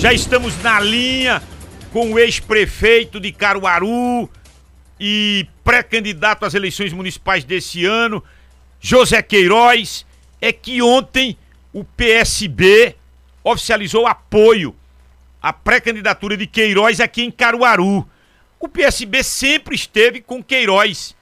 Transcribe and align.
Já 0.00 0.14
estamos 0.14 0.56
na 0.62 0.80
linha 0.80 1.42
com 1.92 2.14
o 2.14 2.18
ex-prefeito 2.18 3.20
de 3.20 3.30
Caruaru 3.32 4.30
e 4.98 5.46
pré-candidato 5.62 6.46
às 6.46 6.54
eleições 6.54 6.90
municipais 6.90 7.44
desse 7.44 7.84
ano, 7.84 8.24
José 8.80 9.20
Queiroz. 9.20 10.06
É 10.40 10.54
que 10.54 10.80
ontem 10.80 11.36
o 11.70 11.84
PSB 11.84 12.96
oficializou 13.44 14.06
apoio 14.06 14.74
à 15.42 15.52
pré-candidatura 15.52 16.34
de 16.34 16.46
Queiroz 16.46 16.98
aqui 16.98 17.22
em 17.22 17.30
Caruaru. 17.30 18.08
O 18.58 18.68
PSB 18.68 19.22
sempre 19.22 19.74
esteve 19.74 20.22
com 20.22 20.42
Queiroz. 20.42 21.14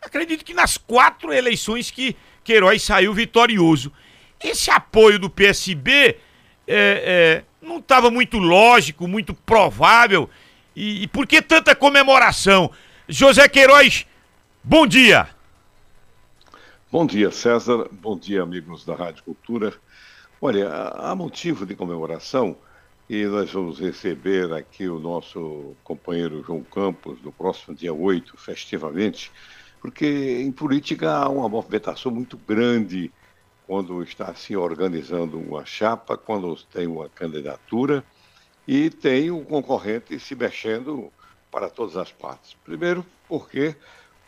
Acredito 0.00 0.46
que 0.46 0.54
nas 0.54 0.78
quatro 0.78 1.30
eleições 1.30 1.90
que 1.90 2.16
Queiroz 2.42 2.82
saiu 2.82 3.12
vitorioso. 3.12 3.92
Esse 4.42 4.70
apoio 4.70 5.18
do 5.18 5.28
PSB 5.28 6.16
é, 6.66 7.42
é, 7.42 7.44
não 7.64 7.78
estava 7.78 8.10
muito 8.10 8.38
lógico, 8.38 9.08
muito 9.08 9.34
provável. 9.34 10.28
E, 10.76 11.04
e 11.04 11.08
por 11.08 11.26
que 11.26 11.40
tanta 11.40 11.74
comemoração? 11.74 12.70
José 13.08 13.48
Queiroz, 13.48 14.06
bom 14.62 14.86
dia. 14.86 15.28
Bom 16.90 17.06
dia, 17.06 17.30
César. 17.30 17.88
Bom 17.90 18.16
dia, 18.16 18.42
amigos 18.42 18.84
da 18.84 18.94
Rádio 18.94 19.24
Cultura. 19.24 19.74
Olha, 20.40 20.68
há 20.68 21.14
motivo 21.14 21.66
de 21.66 21.74
comemoração 21.74 22.56
e 23.08 23.24
nós 23.24 23.50
vamos 23.50 23.80
receber 23.80 24.52
aqui 24.52 24.88
o 24.88 24.98
nosso 24.98 25.74
companheiro 25.82 26.42
João 26.46 26.62
Campos 26.62 27.20
no 27.22 27.32
próximo 27.32 27.74
dia 27.74 27.92
8, 27.92 28.36
festivamente, 28.38 29.30
porque 29.80 30.06
em 30.40 30.50
política 30.52 31.12
há 31.12 31.28
uma 31.28 31.48
movimentação 31.48 32.12
muito 32.12 32.36
grande 32.36 33.10
quando 33.66 34.02
está 34.02 34.34
se 34.34 34.56
organizando 34.56 35.38
uma 35.38 35.64
chapa, 35.64 36.16
quando 36.16 36.54
tem 36.64 36.86
uma 36.86 37.08
candidatura 37.08 38.04
e 38.66 38.90
tem 38.90 39.30
um 39.30 39.44
concorrente 39.44 40.18
se 40.18 40.34
mexendo 40.34 41.12
para 41.50 41.68
todas 41.68 41.96
as 41.96 42.12
partes. 42.12 42.54
Primeiro, 42.64 43.04
porque 43.28 43.74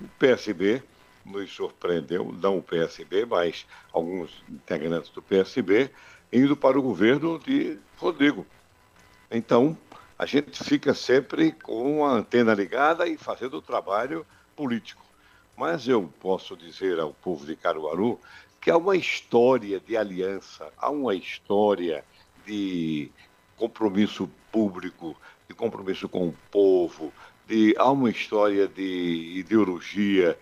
o 0.00 0.06
PSB 0.18 0.82
nos 1.24 1.52
surpreendeu, 1.52 2.32
não 2.40 2.58
o 2.58 2.62
PSB, 2.62 3.26
mas 3.26 3.66
alguns 3.92 4.42
integrantes 4.48 5.10
do 5.10 5.20
PSB, 5.20 5.90
indo 6.32 6.56
para 6.56 6.78
o 6.78 6.82
governo 6.82 7.38
de 7.38 7.78
Rodrigo. 7.96 8.46
Então, 9.30 9.76
a 10.18 10.24
gente 10.24 10.62
fica 10.62 10.94
sempre 10.94 11.52
com 11.52 12.04
a 12.04 12.12
antena 12.12 12.54
ligada 12.54 13.06
e 13.06 13.16
fazendo 13.16 13.58
o 13.58 13.62
trabalho 13.62 14.24
político. 14.54 15.04
Mas 15.56 15.88
eu 15.88 16.12
posso 16.20 16.56
dizer 16.56 17.00
ao 17.00 17.12
povo 17.12 17.44
de 17.44 17.56
Caruaru 17.56 18.20
que 18.60 18.70
há 18.70 18.76
uma 18.76 18.96
história 18.96 19.80
de 19.80 19.96
aliança, 19.96 20.72
há 20.76 20.90
uma 20.90 21.14
história 21.14 22.04
de 22.44 23.10
compromisso 23.56 24.28
público, 24.50 25.16
de 25.48 25.54
compromisso 25.54 26.08
com 26.08 26.28
o 26.28 26.34
povo, 26.50 27.12
de, 27.46 27.74
há 27.78 27.90
uma 27.90 28.10
história 28.10 28.66
de 28.66 29.32
ideologia, 29.36 30.38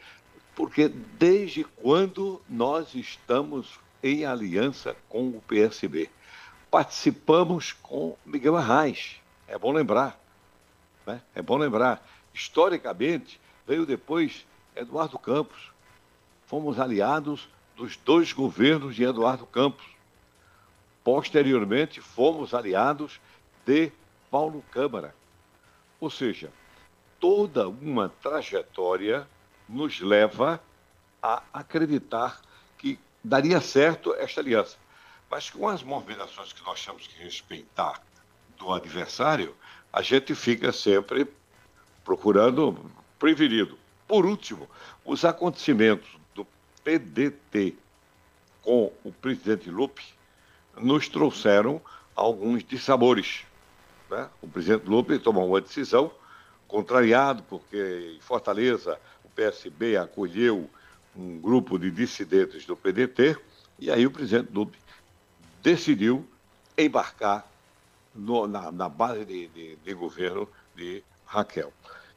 porque 0.55 0.89
desde 0.89 1.65
quando 1.65 2.41
nós 2.49 2.95
estamos 2.95 3.79
em 4.03 4.27
aliança 4.27 4.95
com 5.09 5.29
o 5.29 5.41
PSB? 5.41 6.11
Participamos 6.71 7.73
com 7.73 8.17
Miguel 8.25 8.57
Arraes, 8.57 9.17
é 9.49 9.59
bom 9.59 9.73
lembrar. 9.73 10.21
Né? 11.07 11.21
É 11.35 11.41
bom 11.41 11.57
lembrar. 11.57 12.07
Historicamente, 12.33 13.41
veio 13.67 13.87
depois 13.87 14.47
Eduardo 14.77 15.19
Campos. 15.19 15.73
Fomos 16.47 16.79
aliados 16.79 17.49
dos 17.77 17.97
dois 17.97 18.33
governos 18.33 18.95
de 18.95 19.05
Eduardo 19.05 19.47
Campos. 19.47 19.85
Posteriormente, 21.03 22.01
fomos 22.01 22.55
aliados 22.55 23.21
de 23.67 23.93
Paulo 24.31 24.65
Câmara. 24.71 25.15
Ou 26.01 26.11
seja, 26.11 26.51
toda 27.21 27.69
uma 27.69 28.09
trajetória 28.09 29.29
nos 29.69 30.01
leva 30.01 30.61
a 31.23 31.43
acreditar 31.53 32.41
que 32.79 32.99
daria 33.23 33.61
certo 33.61 34.15
esta 34.15 34.41
aliança. 34.41 34.77
Mas 35.31 35.51
com 35.51 35.69
as 35.69 35.83
movimentações 35.83 36.53
que 36.53 36.63
nós 36.65 36.85
temos 36.85 37.07
que 37.07 37.23
respeitar 37.23 38.03
do 38.59 38.73
adversário, 38.73 39.55
a 39.93 40.03
gente 40.03 40.35
fica 40.35 40.73
sempre 40.73 41.27
procurando 42.05 42.91
prevenido. 43.19 43.79
Por 44.07 44.27
último, 44.27 44.69
os 45.05 45.25
acontecimentos 45.25 46.19
PDT 46.85 47.75
com 48.63 48.93
o 49.03 49.11
presidente 49.11 49.71
Lupe 49.71 50.05
nos 50.77 51.09
trouxeram 51.09 51.81
alguns 52.15 52.63
dissabores. 52.63 53.45
Né? 54.11 54.29
O 54.43 54.47
presidente 54.47 54.87
Lupe 54.87 55.19
tomou 55.19 55.49
uma 55.49 55.61
decisão, 55.61 56.11
contrariado, 56.69 57.43
porque 57.45 58.17
em 58.17 58.21
Fortaleza 58.21 58.99
o 59.25 59.29
PSB 59.31 59.97
acolheu 59.97 60.69
um 61.17 61.39
grupo 61.41 61.79
de 61.79 61.91
dissidentes 61.91 62.67
do 62.67 62.77
PDT, 62.77 63.37
e 63.79 63.91
aí 63.91 64.07
o 64.07 64.11
presidente 64.11 64.53
Lupe 64.53 64.79
decidiu 65.63 66.29
embarcar 66.77 67.49
no, 68.15 68.47
na, 68.47 68.71
na, 68.71 68.89
base 68.89 69.25
de, 69.25 69.49
de, 69.49 69.77
de 69.77 69.95
governo 69.95 70.49
de 70.75 71.03
Raquel. 71.25 71.73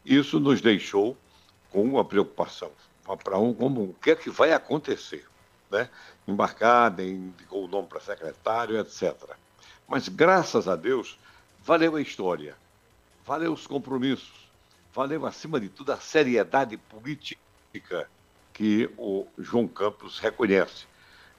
Isso 0.05 0.39
nos 0.39 0.61
deixou 0.61 1.15
com 1.69 1.83
uma 1.83 2.03
preocupação 2.03 2.71
para 3.15 3.37
um 3.37 3.53
como 3.53 3.83
o 3.83 3.95
que 4.01 4.11
é 4.11 4.15
que 4.15 4.29
vai 4.29 4.51
acontecer, 4.51 5.25
né? 5.71 5.89
Embarcada, 6.27 7.03
indicou 7.03 7.65
o 7.65 7.67
nome 7.67 7.87
para 7.87 8.01
secretário, 8.01 8.77
etc. 8.77 9.13
Mas 9.87 10.09
graças 10.09 10.67
a 10.67 10.75
Deus 10.75 11.17
valeu 11.63 11.95
a 11.95 12.01
história, 12.01 12.55
valeu 13.25 13.53
os 13.53 13.65
compromissos, 13.65 14.49
valeu 14.93 15.25
acima 15.25 15.59
de 15.59 15.69
tudo 15.69 15.91
a 15.91 15.97
seriedade 15.97 16.75
política 16.77 18.09
que 18.53 18.89
o 18.97 19.27
João 19.37 19.67
Campos 19.67 20.19
reconhece. 20.19 20.85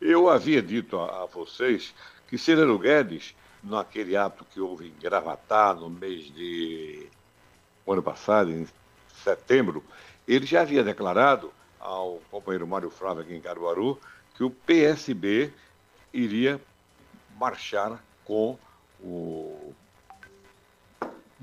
Eu 0.00 0.31
havia 0.31 0.62
dito 0.62 0.99
a, 0.99 1.25
a 1.25 1.27
vocês 1.27 1.93
que 2.29 2.39
Celero 2.39 2.79
Guedes, 2.79 3.35
naquele 3.62 4.17
ato 4.17 4.45
que 4.45 4.61
houve 4.61 4.87
em 4.87 5.00
Gravatar 5.00 5.75
no 5.75 5.91
mês 5.91 6.33
de 6.33 7.09
o 7.85 7.93
ano 7.93 8.03
passado, 8.03 8.50
em 8.50 8.69
setembro, 9.25 9.83
ele 10.27 10.45
já 10.45 10.61
havia 10.61 10.85
declarado 10.85 11.50
ao 11.78 12.21
companheiro 12.31 12.66
Mário 12.66 12.91
Flávio 12.91 13.22
aqui 13.22 13.34
em 13.34 13.41
Caruaru 13.41 13.99
que 14.34 14.44
o 14.44 14.50
PSB 14.50 15.53
iria 16.12 16.61
marchar 17.37 18.03
com 18.25 18.59
o 19.00 19.75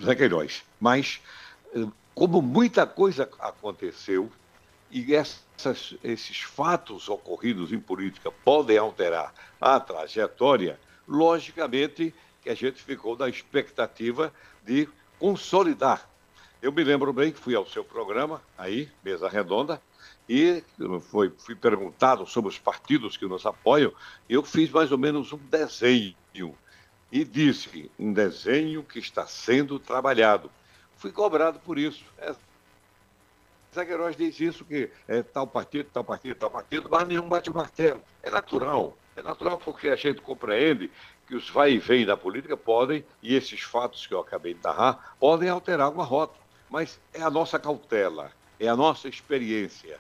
Zé 0.02 0.16
Queiroz. 0.16 0.64
Mas, 0.80 1.22
eh, 1.74 1.86
como 2.14 2.42
muita 2.42 2.86
coisa 2.86 3.30
aconteceu, 3.40 4.32
e 4.90 5.14
essas, 5.14 5.96
esses 6.04 6.42
fatos 6.42 7.10
ocorridos 7.10 7.74
em 7.74 7.80
política 7.80 8.32
podem 8.32 8.78
alterar 8.78 9.34
a 9.60 9.80
trajetória, 9.80 10.80
logicamente 11.08 12.14
que 12.42 12.50
a 12.50 12.56
gente 12.56 12.82
ficou 12.82 13.18
na 13.18 13.28
expectativa 13.28 14.34
de 14.64 14.88
consolidar. 15.20 16.08
Eu 16.62 16.72
me 16.72 16.84
lembro 16.84 17.12
bem 17.12 17.32
que 17.32 17.40
fui 17.40 17.56
ao 17.56 17.68
seu 17.68 17.84
programa, 17.84 18.42
aí, 18.58 18.90
mesa 19.04 19.28
redonda, 19.28 19.82
e 20.28 20.64
foi, 21.10 21.32
fui 21.38 21.56
perguntado 21.56 22.26
sobre 22.26 22.50
os 22.50 22.58
partidos 22.58 23.18
que 23.18 23.28
nos 23.28 23.46
apoiam, 23.46 23.94
eu 24.28 24.44
fiz 24.44 24.72
mais 24.72 24.92
ou 24.92 24.98
menos 24.98 25.32
um 25.32 25.38
desenho 25.38 26.16
e 27.12 27.24
disse 27.24 27.90
um 27.98 28.12
desenho 28.12 28.84
que 28.84 29.00
está 29.00 29.26
sendo 29.26 29.80
trabalhado. 29.80 30.52
Fui 30.98 31.12
cobrado 31.12 31.60
por 31.60 31.78
isso. 31.78 32.04
É, 32.18 32.36
diz 34.18 34.40
isso, 34.40 34.66
que 34.66 34.90
é 35.08 35.24
tal 35.24 35.48
partido, 35.48 35.90
tal 35.94 36.04
partido, 36.04 36.36
tal 36.36 36.50
partido, 36.50 36.90
mas 36.90 37.08
nenhum 37.08 37.30
bate 37.30 37.50
martelo. 37.50 38.02
É 38.22 38.30
natural. 38.30 38.98
É 39.16 39.22
natural 39.22 39.58
porque 39.58 39.88
a 39.88 39.96
gente 39.96 40.20
compreende 40.20 40.92
que 41.26 41.36
os 41.36 41.50
vai 41.50 41.72
e 41.72 41.80
vem 41.80 42.06
da 42.06 42.18
política 42.18 42.58
podem, 42.58 43.06
e 43.22 43.34
esses 43.34 43.62
fatos 43.62 44.06
que 44.06 44.14
eu 44.14 44.20
acabei 44.20 44.54
de 44.54 44.64
narrar, 44.64 45.16
podem 45.18 45.48
alterar 45.50 45.90
uma 45.90 46.04
rota. 46.04 46.38
Mas 46.70 47.00
é 47.14 47.22
a 47.22 47.30
nossa 47.30 47.58
cautela, 47.58 48.32
é 48.60 48.68
a 48.68 48.76
nossa 48.76 49.08
experiência, 49.08 50.00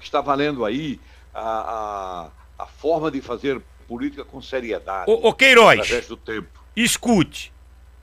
está 0.00 0.20
valendo 0.20 0.64
aí 0.64 1.00
a, 1.32 2.30
a, 2.58 2.64
a 2.64 2.66
forma 2.66 3.10
de 3.10 3.20
fazer 3.20 3.60
política 3.86 4.24
com 4.24 4.40
seriedade. 4.40 5.10
Ô, 5.10 5.28
ô 5.28 5.32
Queiroz, 5.32 5.80
através 5.80 6.06
do 6.06 6.16
tempo. 6.16 6.64
escute, 6.76 7.52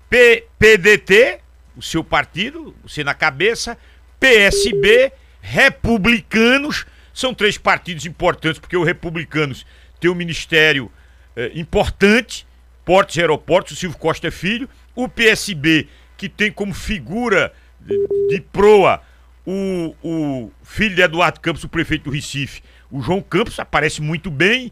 P, 0.10 0.48
PDT, 0.60 1.40
o 1.76 1.82
seu 1.82 2.04
partido, 2.04 2.76
você 2.84 3.04
na 3.04 3.14
cabeça, 3.14 3.78
PSB, 4.20 5.12
republicanos, 5.42 6.86
são 7.14 7.34
três 7.34 7.58
partidos 7.58 8.06
importantes, 8.06 8.60
porque 8.60 8.78
os 8.78 8.86
republicanos 8.86 9.66
têm 10.00 10.10
um 10.10 10.16
ministério 10.16 10.92
eh, 11.36 11.52
importante, 11.56 12.48
portos 12.86 13.16
e 13.16 13.22
aeroportos, 13.22 13.74
o 13.74 13.76
Silvio 13.76 13.98
Costa 13.98 14.28
é 14.28 14.32
filho, 14.32 14.70
o 14.96 15.08
PSB, 15.08 15.88
que 16.18 16.30
tem 16.30 16.52
como 16.52 16.74
figura 16.74 17.54
de, 17.80 18.28
de 18.30 18.42
proa 18.42 19.02
o, 19.52 19.96
o 20.04 20.52
filho 20.64 20.96
de 20.96 21.02
Eduardo 21.02 21.40
Campos, 21.40 21.64
o 21.64 21.70
prefeito 21.70 22.06
do 22.06 22.12
Recife, 22.12 22.62
o 22.90 23.02
João 23.02 23.22
Campos, 23.22 23.60
aparece 23.60 24.02
muito 24.02 24.30
bem. 24.30 24.72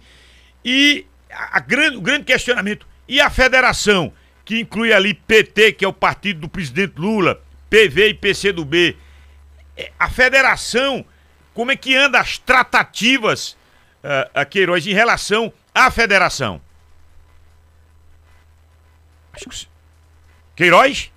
E 0.63 1.05
a, 1.31 1.57
a 1.57 1.59
grande, 1.59 1.97
o 1.97 2.01
grande 2.01 2.25
questionamento: 2.25 2.87
e 3.07 3.19
a 3.19 3.29
federação? 3.29 4.13
que 4.49 4.59
inclui 4.59 4.91
ali 4.91 5.13
PT, 5.13 5.73
que 5.73 5.85
é 5.85 5.87
o 5.87 5.93
partido 5.93 6.39
do 6.39 6.49
presidente 6.49 6.95
Lula, 6.97 7.39
PV 7.69 8.07
e 8.07 8.13
PCdoB. 8.15 8.97
É, 9.77 9.91
a 9.99 10.09
federação, 10.09 11.05
como 11.53 11.71
é 11.71 11.75
que 11.75 11.95
anda 11.95 12.19
as 12.19 12.39
tratativas, 12.39 13.51
uh, 14.03 14.27
a 14.33 14.43
Queiroz, 14.45 14.87
em 14.87 14.91
relação 14.91 15.53
à 15.71 15.91
federação? 15.91 16.59
Queiroz? 20.55 21.11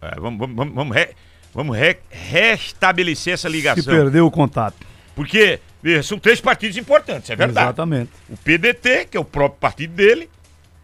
É, 0.00 0.18
vamos 0.18 0.38
vamos, 0.38 0.74
vamos, 0.74 0.96
re, 0.96 1.14
vamos 1.54 1.76
re, 1.76 1.96
restabelecer 2.10 3.34
essa 3.34 3.48
ligação. 3.48 3.82
Se 3.82 3.88
perdeu 3.88 4.26
o 4.26 4.30
contato. 4.30 4.76
Porque 5.14 5.60
são 6.02 6.18
três 6.18 6.40
partidos 6.40 6.76
importantes, 6.76 7.30
é 7.30 7.36
verdade. 7.36 7.66
Exatamente. 7.66 8.10
O 8.28 8.36
PDT, 8.36 9.06
que 9.10 9.16
é 9.16 9.20
o 9.20 9.24
próprio 9.24 9.60
partido 9.60 9.94
dele, 9.94 10.28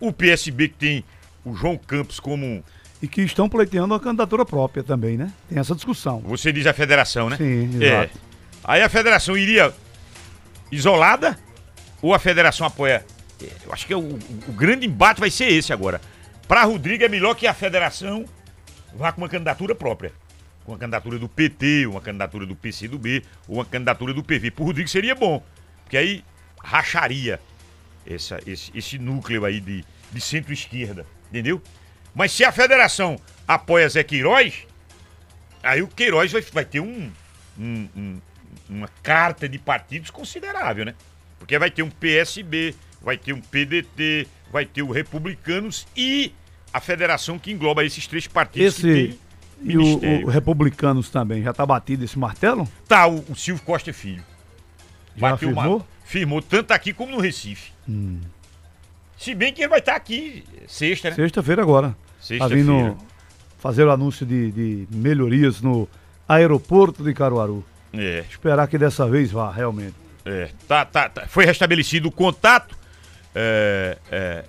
o 0.00 0.12
PSB, 0.12 0.68
que 0.68 0.74
tem 0.74 1.04
o 1.44 1.54
João 1.54 1.76
Campos 1.76 2.20
como. 2.20 2.62
E 3.00 3.06
que 3.06 3.22
estão 3.22 3.48
pleiteando 3.48 3.94
a 3.94 4.00
candidatura 4.00 4.44
própria 4.44 4.82
também, 4.82 5.16
né? 5.16 5.32
Tem 5.48 5.58
essa 5.58 5.74
discussão. 5.74 6.20
Você 6.20 6.52
diz 6.52 6.66
a 6.66 6.72
federação, 6.72 7.30
né? 7.30 7.36
Sim, 7.36 7.70
exato. 7.80 8.18
É. 8.18 8.28
Aí 8.64 8.82
a 8.82 8.88
federação 8.88 9.36
iria 9.36 9.72
isolada 10.70 11.38
ou 12.02 12.12
a 12.12 12.18
federação 12.18 12.66
apoia? 12.66 13.06
Eu 13.64 13.72
acho 13.72 13.86
que 13.86 13.92
é 13.92 13.96
o, 13.96 14.18
o 14.48 14.52
grande 14.52 14.84
embate 14.84 15.20
vai 15.20 15.30
ser 15.30 15.46
esse 15.46 15.72
agora. 15.72 16.00
Para 16.48 16.64
Rodrigo 16.64 17.04
é 17.04 17.08
melhor 17.08 17.34
que 17.34 17.46
a 17.46 17.54
federação 17.54 18.24
vá 18.94 19.12
com 19.12 19.20
uma 19.20 19.28
candidatura 19.28 19.76
própria. 19.76 20.12
Uma 20.68 20.76
candidatura 20.76 21.18
do 21.18 21.28
PT, 21.28 21.86
uma 21.86 22.00
candidatura 22.00 22.44
do 22.44 22.54
PCdoB, 22.54 23.24
ou 23.48 23.56
uma 23.56 23.64
candidatura 23.64 24.12
do 24.12 24.22
PV. 24.22 24.50
Para 24.50 24.64
Rodrigo 24.66 24.88
seria 24.88 25.14
bom, 25.14 25.42
porque 25.82 25.96
aí 25.96 26.22
racharia 26.62 27.40
essa, 28.06 28.38
esse, 28.46 28.70
esse 28.74 28.98
núcleo 28.98 29.46
aí 29.46 29.60
de, 29.60 29.82
de 30.12 30.20
centro-esquerda, 30.20 31.06
entendeu? 31.30 31.62
Mas 32.14 32.32
se 32.32 32.44
a 32.44 32.52
federação 32.52 33.18
apoia 33.46 33.88
Zé 33.88 34.04
Queiroz, 34.04 34.66
aí 35.62 35.80
o 35.80 35.88
Queiroz 35.88 36.32
vai, 36.32 36.42
vai 36.42 36.64
ter 36.66 36.80
um, 36.80 37.10
um, 37.58 37.88
um, 37.96 38.20
uma 38.68 38.88
carta 39.02 39.48
de 39.48 39.58
partidos 39.58 40.10
considerável, 40.10 40.84
né? 40.84 40.94
Porque 41.38 41.58
vai 41.58 41.70
ter 41.70 41.82
um 41.82 41.90
PSB, 41.90 42.74
vai 43.00 43.16
ter 43.16 43.32
um 43.32 43.40
PDT, 43.40 44.28
vai 44.50 44.66
ter 44.66 44.82
o 44.82 44.90
Republicanos 44.90 45.86
e 45.96 46.34
a 46.72 46.80
federação 46.80 47.38
que 47.38 47.50
engloba 47.50 47.84
esses 47.84 48.06
três 48.06 48.26
partidos 48.26 48.78
esse, 48.78 49.18
E 49.62 49.76
o, 49.76 50.24
o, 50.24 50.26
Republicanos 50.28 51.10
também, 51.10 51.42
já 51.42 51.52
tá 51.52 51.66
batido 51.66 52.04
esse 52.04 52.18
martelo? 52.18 52.68
Tá, 52.86 53.06
o, 53.06 53.24
o 53.28 53.34
Silvio 53.34 53.64
Costa 53.64 53.92
Filho. 53.92 54.22
Já 55.16 55.30
Bateu 55.30 55.48
firmou? 55.48 55.76
Uma, 55.76 55.86
firmou 56.04 56.42
tanto 56.42 56.72
aqui 56.72 56.92
como 56.92 57.12
no 57.12 57.20
Recife. 57.20 57.72
Hum. 57.88 58.20
Se 59.18 59.34
bem 59.34 59.52
que 59.52 59.62
ele 59.62 59.68
vai 59.68 59.80
estar 59.80 59.96
aqui 59.96 60.44
sexta, 60.68 61.10
né? 61.10 61.16
Sexta-feira 61.16 61.60
agora. 61.60 61.96
Sexta-feira. 62.20 62.48
Tá 62.48 62.72
vindo 62.72 62.96
fazer 63.58 63.84
o 63.84 63.90
anúncio 63.90 64.24
de, 64.24 64.52
de 64.52 64.88
melhorias 64.90 65.60
no 65.60 65.88
aeroporto 66.28 67.02
de 67.02 67.12
Caruaru. 67.12 67.64
É. 67.92 68.24
Esperar 68.30 68.68
que 68.68 68.78
dessa 68.78 69.08
vez 69.08 69.32
vá, 69.32 69.50
realmente. 69.50 69.94
É, 70.24 70.50
tá, 70.68 70.84
tá, 70.84 71.08
tá. 71.08 71.26
Foi 71.26 71.44
restabelecido 71.44 72.08
o 72.08 72.12
contato. 72.12 72.76
É, 73.34 73.98
é. 74.10 74.44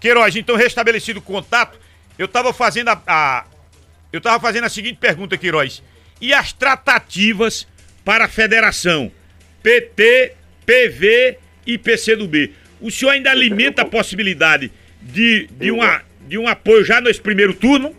Queiroz, 0.00 0.36
então 0.36 0.56
restabelecido 0.56 1.18
o 1.18 1.22
contato, 1.22 1.78
eu 2.18 2.26
estava 2.26 2.52
fazendo 2.52 2.88
a, 2.88 3.02
a, 3.06 3.44
eu 4.12 4.20
tava 4.20 4.40
fazendo 4.40 4.64
a 4.64 4.68
seguinte 4.68 4.98
pergunta, 4.98 5.36
Queiroz. 5.36 5.82
E 6.20 6.32
as 6.32 6.52
tratativas 6.52 7.66
para 8.04 8.24
a 8.24 8.28
federação? 8.28 9.10
PT, 9.62 10.34
PV 10.64 11.38
e 11.66 11.78
PCdoB. 11.78 12.52
O 12.80 12.90
senhor 12.90 13.12
ainda 13.12 13.30
alimenta 13.30 13.82
a 13.82 13.84
possibilidade 13.84 14.72
de, 15.02 15.46
de, 15.48 15.70
uma, 15.70 16.02
de 16.26 16.38
um 16.38 16.48
apoio 16.48 16.84
já 16.84 17.00
nesse 17.00 17.20
primeiro 17.20 17.54
turno? 17.54 17.94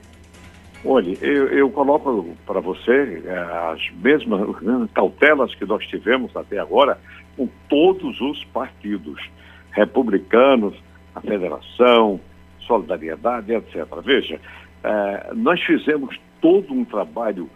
Olha, 0.84 1.18
eu, 1.22 1.48
eu 1.50 1.70
coloco 1.70 2.36
para 2.46 2.62
você 2.62 3.22
é, 3.26 3.38
as 3.72 3.82
mesmas 4.02 4.42
cautelas 4.94 5.54
que 5.56 5.66
nós 5.66 5.86
tivemos 5.86 6.36
até 6.36 6.58
agora 6.58 6.98
com 7.36 7.48
todos 7.68 8.20
os 8.22 8.44
partidos, 8.46 9.22
republicanos, 9.72 10.76
a 11.14 11.22
federação, 11.22 12.20
solidariedade, 12.62 13.54
etc. 13.54 13.86
Veja, 14.04 14.40
é, 14.84 15.34
nós 15.34 15.62
fizemos 15.62 16.20
todo 16.42 16.74
um 16.74 16.86
trabalho 16.86 17.50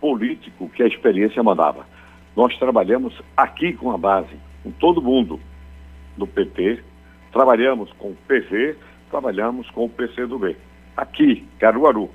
político 0.00 0.68
que 0.70 0.82
a 0.82 0.86
experiência 0.86 1.42
mandava. 1.42 1.86
Nós 2.36 2.56
trabalhamos 2.58 3.14
aqui 3.36 3.72
com 3.72 3.90
a 3.90 3.98
base, 3.98 4.36
com 4.62 4.70
todo 4.72 5.00
mundo 5.00 5.40
do 6.16 6.26
PT, 6.26 6.82
trabalhamos 7.32 7.92
com 7.92 8.08
o 8.08 8.16
PV, 8.26 8.76
trabalhamos 9.10 9.68
com 9.70 9.84
o 9.84 9.88
PCdoB, 9.88 10.56
aqui, 10.96 11.46
Caruaru. 11.58 12.10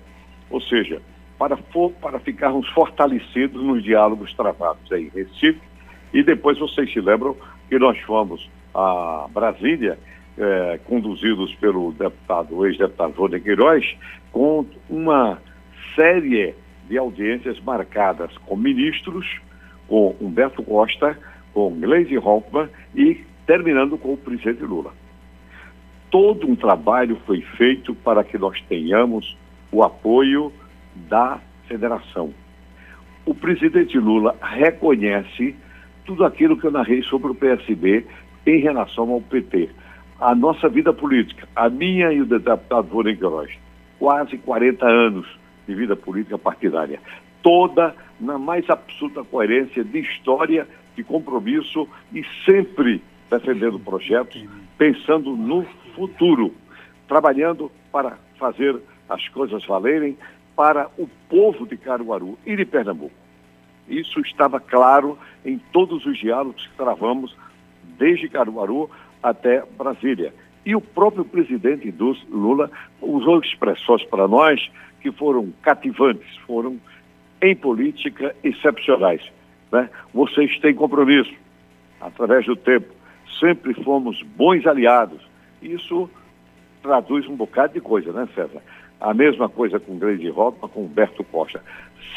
Ou 0.50 0.62
seja, 0.62 1.02
para, 1.38 1.56
for, 1.58 1.92
para 1.94 2.20
ficarmos 2.20 2.68
fortalecidos 2.70 3.64
nos 3.64 3.84
diálogos 3.84 4.34
travados 4.34 4.92
aí 4.92 5.06
em 5.06 5.24
Recife, 5.24 5.62
e 6.14 6.24
depois 6.24 6.58
vocês 6.58 6.92
se 6.92 7.00
lembram 7.00 7.36
que 7.70 7.78
nós 7.78 8.00
fomos 8.00 8.50
a 8.74 9.28
Brasília, 9.32 9.98
eh, 10.38 10.80
conduzidos 10.86 11.54
pelo 11.56 11.92
deputado, 11.92 12.66
ex-deputado 12.66 13.14
Rony 13.14 13.40
Queiroz, 13.40 13.96
com 14.32 14.66
uma 14.90 15.42
série 15.96 16.56
de 16.88 16.98
audiências 16.98 17.60
marcadas 17.60 18.36
com 18.40 18.56
ministros, 18.56 19.26
com 19.88 20.16
Humberto 20.20 20.64
Costa, 20.64 21.18
com 21.54 21.72
Gleisi 21.80 22.18
Hoffmann 22.18 22.70
e 22.96 23.24
terminando 23.46 23.98
com 23.98 24.14
o 24.14 24.18
presidente 24.18 24.64
Lula. 24.64 24.94
Todo 26.12 26.50
um 26.50 26.56
trabalho 26.56 27.18
foi 27.26 27.42
feito 27.42 27.94
para 27.94 28.24
que 28.24 28.38
nós 28.38 28.60
tenhamos 28.64 29.38
o 29.72 29.84
apoio 29.84 30.52
da 30.96 31.40
federação. 31.68 32.34
O 33.26 33.36
presidente 33.36 33.98
Lula 33.98 34.36
reconhece 34.42 35.56
tudo 36.06 36.26
aquilo 36.26 36.58
que 36.58 36.66
eu 36.66 36.72
narrei 36.72 37.04
sobre 37.04 37.32
o 37.32 37.36
PSB 37.36 38.06
em 38.46 38.60
relação 38.60 39.12
ao 39.12 39.22
PT. 39.22 39.70
A 40.20 40.34
nossa 40.34 40.68
vida 40.68 40.92
política, 40.92 41.48
a 41.56 41.70
minha 41.70 42.12
e 42.12 42.22
o 42.22 42.26
do 42.26 42.40
deputado 42.40 42.88
Rony 42.88 43.16
Queiroz, 43.16 43.52
quase 44.00 44.38
40 44.38 44.88
anos 44.88 45.28
de 45.68 45.76
vida 45.76 45.96
política 45.96 46.38
partidária 46.38 47.00
toda 47.42 47.96
na 48.20 48.38
mais 48.38 48.70
absoluta 48.70 49.24
coerência 49.24 49.84
de 49.84 50.00
história, 50.00 50.68
de 50.96 51.04
compromisso 51.04 51.88
e 52.14 52.24
sempre 52.46 53.02
defendendo 53.30 53.80
projetos, 53.80 54.44
pensando 54.78 55.36
no 55.36 55.66
futuro, 55.96 56.54
trabalhando 57.08 57.72
para 57.92 58.18
fazer 58.38 58.78
as 59.08 59.28
coisas 59.30 59.66
valerem 59.66 60.18
para 60.56 60.90
o 60.98 61.08
povo 61.30 61.66
de 61.66 61.78
Caruaru 61.78 62.38
e 62.46 62.56
de 62.56 62.66
Pernambuco. 62.66 63.14
Isso 63.88 64.20
estava 64.22 64.60
claro 64.60 65.18
em 65.46 65.58
todos 65.72 66.06
os 66.06 66.18
diálogos 66.18 66.68
que 66.68 66.76
travamos, 66.76 67.36
desde 67.98 68.30
Caruaru 68.30 68.90
até 69.24 69.64
Brasília. 69.78 70.34
E 70.66 70.76
o 70.76 70.82
próprio 70.82 71.26
presidente 71.26 71.94
Lula 72.30 72.70
usou 73.02 73.40
expressões 73.40 74.04
para 74.06 74.28
nós 74.28 74.70
que 75.02 75.12
foram 75.12 75.54
cativantes, 75.62 76.38
foram 76.46 76.80
em 77.42 77.56
política 77.56 78.36
excepcionais. 78.44 79.22
Né? 79.72 79.90
Vocês 80.14 80.58
têm 80.60 80.74
compromisso, 80.74 81.34
através 82.02 82.46
do 82.46 82.56
tempo. 82.56 82.88
Sempre 83.40 83.74
fomos 83.84 84.22
bons 84.36 84.66
aliados. 84.66 85.22
Isso 85.62 86.10
traduz 86.82 87.28
um 87.28 87.36
bocado 87.36 87.74
de 87.74 87.82
coisa, 87.82 88.12
né, 88.12 88.28
César? 88.34 88.62
A 89.00 89.14
mesma 89.14 89.48
coisa 89.48 89.80
com 89.80 89.98
Grande 89.98 90.30
Ropa, 90.30 90.68
com 90.68 90.86
Humberto 90.86 91.24
Costa. 91.24 91.64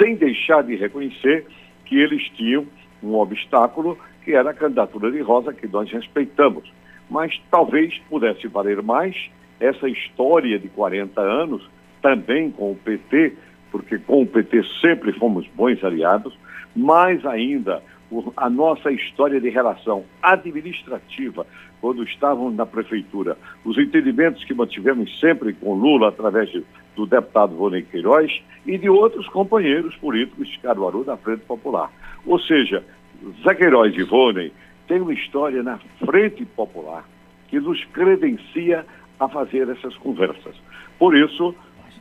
Sem 0.01 0.17
deixar 0.17 0.63
de 0.63 0.75
reconhecer 0.75 1.47
que 1.85 1.97
eles 1.97 2.29
tinham 2.31 2.67
um 3.03 3.15
obstáculo, 3.15 3.99
que 4.25 4.33
era 4.33 4.51
a 4.51 4.55
candidatura 4.55 5.11
de 5.11 5.21
Rosa, 5.21 5.53
que 5.53 5.67
nós 5.67 5.91
respeitamos. 5.91 6.73
Mas 7.12 7.38
talvez 7.50 7.97
pudesse 8.09 8.49
valer 8.49 8.83
mais 8.83 9.14
essa 9.61 9.87
história 9.87 10.59
de 10.59 10.66
40 10.69 11.21
anos, 11.21 11.62
também 12.00 12.50
com 12.50 12.73
o 12.73 12.75
PT, 12.75 13.35
porque 13.71 13.99
com 13.99 14.23
o 14.23 14.26
PT 14.26 14.62
sempre 14.81 15.12
fomos 15.12 15.47
bons 15.54 15.85
aliados, 15.85 16.35
mais 16.75 17.25
ainda 17.26 17.83
a 18.35 18.49
nossa 18.49 18.90
história 18.90 19.38
de 19.38 19.50
relação 19.50 20.04
administrativa, 20.23 21.47
quando 21.83 22.02
estávamos 22.02 22.54
na 22.54 22.64
prefeitura, 22.64 23.37
os 23.62 23.76
entendimentos 23.76 24.42
que 24.45 24.54
mantivemos 24.54 25.21
sempre 25.21 25.52
com 25.52 25.75
Lula 25.75 26.09
através 26.09 26.50
de, 26.50 26.64
do 26.97 27.04
deputado 27.04 27.54
Rony 27.57 27.83
Queiroz 27.83 28.42
e 28.64 28.78
de 28.78 28.88
outros 28.88 29.28
companheiros 29.28 29.95
políticos 29.97 30.49
de 30.49 30.59
Caruaru 30.61 31.04
da 31.04 31.16
Frente 31.19 31.42
Popular. 31.42 31.90
Ou 32.25 32.38
seja, 32.38 32.83
Zé 33.42 33.54
Queiroz 33.54 33.95
e 33.97 34.02
Rony 34.02 34.50
têm 34.87 35.01
uma 35.01 35.12
história 35.12 35.62
na 35.62 35.79
Frente 36.05 36.45
Popular 36.45 37.05
que 37.49 37.61
nos 37.61 37.83
credencia 37.87 38.85
a 39.19 39.29
fazer 39.29 39.69
essas 39.69 39.97
conversas. 39.97 40.55
Por 40.99 41.17
isso, 41.17 41.55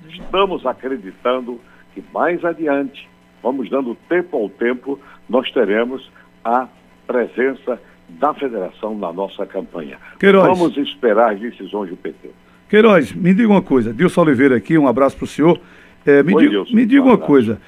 estamos 0.10 0.66
acreditando 0.66 1.60
que 1.94 2.04
mais 2.14 2.44
adiante, 2.44 3.08
vamos 3.44 3.70
dando 3.70 3.96
tempo 4.08 4.38
ao 4.38 4.50
tempo, 4.50 5.00
nós 5.30 5.52
teremos 5.52 6.10
a 6.44 6.68
presença 7.06 7.80
da 8.10 8.34
federação 8.34 8.98
na 8.98 9.12
nossa 9.12 9.46
campanha. 9.46 9.98
Queiroz. 10.20 10.58
Vamos 10.58 10.78
esperar 10.78 11.34
as 11.34 11.40
decisões 11.40 11.90
do 11.90 11.98
PT. 11.98 12.30
Queiroz, 12.70 13.12
me 13.14 13.34
diga 13.34 13.50
uma 13.50 13.62
coisa. 13.62 13.94
Dilson 13.94 14.22
Oliveira 14.22 14.56
aqui, 14.56 14.78
um 14.78 14.88
abraço 14.88 15.18
para 15.18 15.26
o 15.26 15.28
senhor. 15.28 15.60
É, 16.06 16.24
me, 16.24 16.34
Oi, 16.34 16.48
diga, 16.48 16.64
me 16.74 16.86
diga 16.86 17.04
uma 17.04 17.18
coisa. 17.18 17.60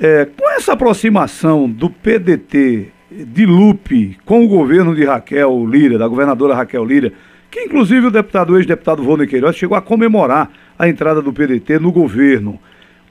É, 0.00 0.24
com 0.24 0.50
essa 0.50 0.72
aproximação 0.72 1.68
do 1.68 1.90
PDT 1.90 2.92
de 3.26 3.46
Lupe 3.46 4.16
com 4.24 4.44
o 4.44 4.48
governo 4.48 4.94
de 4.94 5.04
Raquel 5.04 5.66
Lira, 5.66 5.98
da 5.98 6.08
governadora 6.08 6.54
Raquel 6.54 6.84
Lira, 6.84 7.12
que 7.50 7.60
inclusive 7.60 8.06
o 8.06 8.10
deputado, 8.10 8.56
ex-deputado 8.56 9.02
Rony 9.02 9.26
Queiroz, 9.26 9.54
chegou 9.56 9.76
a 9.76 9.82
comemorar 9.82 10.50
a 10.78 10.88
entrada 10.88 11.20
do 11.20 11.32
PDT 11.32 11.78
no 11.78 11.92
governo. 11.92 12.58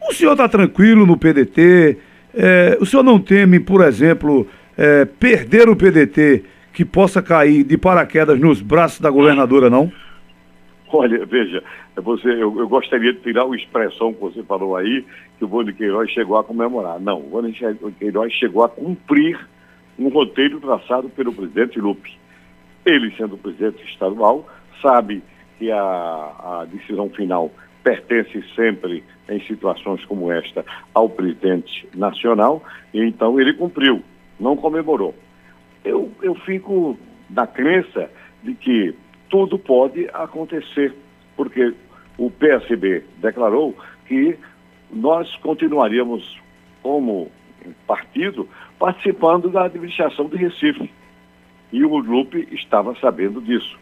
O 0.09 0.13
senhor 0.13 0.31
está 0.31 0.49
tranquilo 0.49 1.05
no 1.05 1.15
PDT? 1.15 1.97
É, 2.33 2.77
o 2.81 2.85
senhor 2.85 3.03
não 3.03 3.19
teme, 3.19 3.59
por 3.59 3.85
exemplo, 3.85 4.47
é, 4.77 5.05
perder 5.05 5.69
o 5.69 5.75
PDT 5.75 6.43
que 6.73 6.83
possa 6.83 7.21
cair 7.21 7.63
de 7.63 7.77
paraquedas 7.77 8.39
nos 8.39 8.61
braços 8.61 8.99
da 8.99 9.09
governadora, 9.09 9.69
não? 9.69 9.91
Olha, 10.93 11.25
veja, 11.25 11.63
você, 11.95 12.29
eu, 12.29 12.57
eu, 12.57 12.67
gostaria 12.67 13.13
de 13.13 13.19
tirar 13.19 13.43
a 13.43 13.55
expressão 13.55 14.13
que 14.13 14.19
você 14.19 14.43
falou 14.43 14.75
aí, 14.75 15.05
que 15.37 15.45
o 15.45 15.47
Rony 15.47 15.73
Queiroz 15.73 16.09
chegou 16.09 16.37
a 16.37 16.43
comemorar. 16.43 16.99
Não, 16.99 17.19
o 17.19 17.29
Rony 17.29 17.55
Queiroz 17.99 18.33
chegou 18.33 18.63
a 18.63 18.69
cumprir 18.69 19.39
um 20.05 20.09
roteiro 20.09 20.59
traçado 20.59 21.09
pelo 21.09 21.33
presidente 21.33 21.79
Lupe. 21.79 22.17
Ele, 22.85 23.13
sendo 23.15 23.37
presidente 23.37 23.83
estadual, 23.85 24.47
sabe 24.81 25.21
que 25.59 25.71
a, 25.71 25.77
a 25.79 26.65
decisão 26.65 27.09
final 27.09 27.51
pertence 27.83 28.43
sempre, 28.55 29.03
em 29.29 29.39
situações 29.45 30.03
como 30.05 30.31
esta, 30.31 30.65
ao 30.93 31.09
presidente 31.09 31.87
nacional, 31.93 32.63
e 32.93 32.99
então 33.01 33.39
ele 33.39 33.53
cumpriu, 33.53 34.03
não 34.39 34.55
comemorou. 34.55 35.15
Eu, 35.83 36.11
eu 36.21 36.35
fico 36.35 36.97
na 37.29 37.47
crença 37.47 38.09
de 38.43 38.53
que 38.55 38.95
tudo 39.29 39.57
pode 39.57 40.09
acontecer, 40.13 40.93
porque 41.35 41.73
o 42.17 42.29
PSB 42.29 43.03
declarou 43.17 43.75
que 44.07 44.37
nós 44.91 45.33
continuaríamos 45.37 46.39
como 46.83 47.31
partido 47.85 48.47
participando 48.79 49.49
da 49.49 49.65
administração 49.65 50.27
de 50.27 50.37
Recife. 50.37 50.89
E 51.71 51.83
o 51.85 51.97
Lupe 51.97 52.47
estava 52.51 52.95
sabendo 52.99 53.41
disso. 53.41 53.77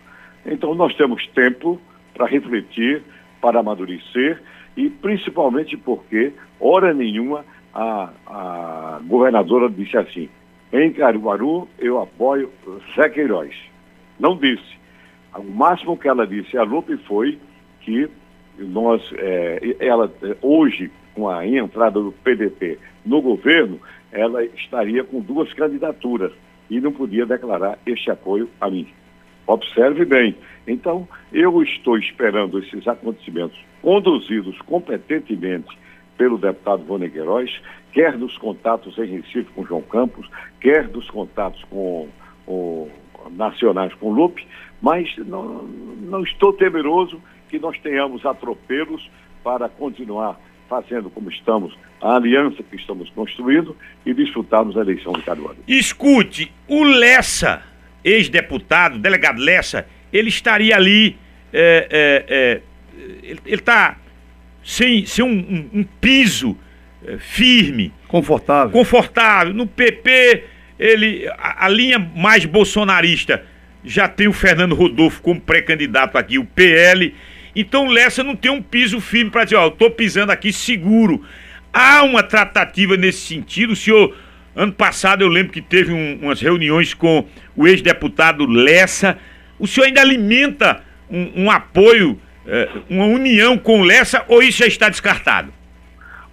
Então 0.46 0.76
nós 0.76 0.96
temos 0.96 1.26
tempo 1.28 1.80
para 2.14 2.28
refletir, 2.28 3.04
para 3.42 3.60
amadurecer 3.60 4.42
e 4.76 4.90
principalmente 4.90 5.76
porque, 5.78 6.34
hora 6.60 6.94
nenhuma, 6.94 7.46
a, 7.74 8.10
a 8.28 9.00
governadora 9.06 9.70
disse 9.70 9.98
assim, 9.98 10.30
em 10.72 10.92
Caruaru 10.92 11.68
eu 11.80 12.02
apoio 12.02 12.52
Zé 12.96 13.10
Queiroz. 13.10 13.56
Não 14.20 14.38
disse. 14.38 14.78
O 15.36 15.44
máximo 15.44 15.98
que 15.98 16.08
ela 16.08 16.28
disse 16.28 16.58
a 16.58 16.64
Lupe 16.64 16.98
foi 17.08 17.40
que 17.82 18.10
nós, 18.58 19.02
é, 19.18 19.76
ela 19.80 20.12
hoje, 20.42 20.92
com 21.16 21.30
a 21.30 21.48
entrada 21.48 22.00
do 22.00 22.12
PDT 22.24 22.78
no 23.06 23.22
governo, 23.22 23.80
ela 24.12 24.44
estaria 24.44 25.04
com 25.04 25.20
duas 25.22 25.52
candidaturas 25.54 26.32
e 26.70 26.80
não 26.80 26.92
podia 26.92 27.26
declarar 27.26 27.78
este 27.86 28.12
apoio 28.12 28.50
a 28.60 28.70
mim. 28.70 28.88
Observe 29.48 30.06
bem. 30.06 30.36
Então, 30.68 31.08
eu 31.34 31.62
estou 31.64 31.98
esperando 31.98 32.60
esses 32.60 32.88
acontecimentos 32.88 33.60
conduzidos 33.82 34.60
competentemente 34.62 35.78
pelo 36.18 36.38
deputado 36.38 36.84
Rony 36.84 37.10
Queiroz, 37.10 37.50
quer 37.94 38.18
dos 38.18 38.38
contatos 38.38 38.98
em 38.98 39.06
Recife 39.06 39.46
com 39.56 39.66
João 39.66 39.82
Campos, 39.82 40.30
quer 40.60 40.88
dos 40.88 41.10
contatos 41.10 41.64
com, 41.70 42.10
com 42.46 42.90
nacionais 43.32 43.94
com 43.96 44.12
Lupe, 44.12 44.46
mas 44.82 45.10
não, 45.18 45.64
não 45.64 46.22
estou 46.24 46.54
temeroso 46.54 47.22
que 47.48 47.58
nós 47.58 47.80
tenhamos 47.80 48.26
atropelos 48.26 49.10
para 49.44 49.68
continuar 49.70 50.40
fazendo 50.70 51.10
como 51.10 51.30
estamos, 51.30 51.76
a 52.00 52.16
aliança 52.16 52.64
que 52.64 52.76
estamos 52.76 53.10
construindo 53.10 53.76
e 54.06 54.14
disfrutarmos 54.14 54.78
a 54.78 54.82
eleição 54.82 55.12
de 55.14 55.24
Caruaru. 55.24 55.58
Escute, 55.68 56.52
o 56.68 56.84
Lessa, 56.84 57.64
ex-deputado, 58.04 59.00
delegado 59.00 59.40
Lessa, 59.40 59.88
ele 60.14 60.30
estaria 60.30 60.76
ali, 60.76 61.18
é, 61.52 61.88
é, 61.90 62.26
é, 62.30 62.62
ele 63.46 63.56
está 63.56 63.98
sem, 64.64 65.06
sem 65.06 65.26
um, 65.26 65.30
um, 65.30 65.80
um 65.80 65.84
piso 66.00 66.56
é, 67.04 67.18
firme. 67.18 67.92
Confortável. 68.08 68.72
Confortável. 68.72 69.54
No 69.54 69.66
PP, 69.66 70.44
ele, 70.78 71.28
a, 71.38 71.66
a 71.66 71.70
linha 71.70 72.00
mais 72.00 72.46
bolsonarista 72.46 73.44
já 73.84 74.08
tem 74.08 74.28
o 74.28 74.34
Fernando 74.34 74.76
Rodolfo 74.76 75.22
como 75.22 75.40
pré-candidato 75.40 76.18
aqui, 76.18 76.38
o 76.38 76.46
PL 76.46 77.16
então 77.56 77.88
Lessa 77.88 78.24
não 78.24 78.36
tem 78.36 78.52
um 78.52 78.62
piso 78.62 79.00
firme 79.02 79.32
para 79.32 79.44
dizer, 79.44 79.56
ó, 79.56 79.66
eu 79.66 79.72
tô 79.72 79.90
pisando 79.90 80.32
aqui 80.32 80.52
seguro. 80.54 81.24
Há 81.74 82.04
uma 82.04 82.24
tratativa 82.24 82.96
nesse 82.98 83.20
sentido. 83.28 83.74
O 83.74 83.76
senhor, 83.76 84.16
ano 84.56 84.74
passado 84.74 85.24
eu 85.24 85.28
lembro 85.28 85.52
que 85.52 85.62
teve 85.62 85.92
um, 85.92 86.20
umas 86.22 86.42
reuniões 86.42 86.94
com 86.94 87.26
o 87.56 87.68
ex-deputado 87.68 88.46
Lessa. 88.46 89.18
O 89.60 89.68
senhor 89.68 89.88
ainda 89.88 90.02
alimenta 90.02 90.84
um, 91.10 91.46
um 91.46 91.52
apoio, 91.52 92.20
eh, 92.46 92.70
uma 92.90 93.06
união 93.06 93.58
com 93.58 93.82
Lessa 93.82 94.24
ou 94.28 94.42
isso 94.42 94.60
já 94.60 94.68
está 94.68 94.90
descartado? 94.90 95.52